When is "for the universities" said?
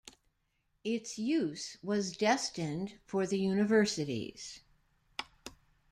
3.05-4.61